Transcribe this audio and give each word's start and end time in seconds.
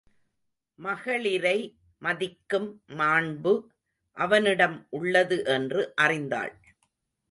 மகளிரை 0.79 1.57
மதிக்கும் 2.01 2.81
மாண்பு 2.97 3.53
அவனிடம் 4.17 4.87
உள்ளது 4.89 5.45
என்று 5.45 5.93
அறிந்தாள். 6.01 6.53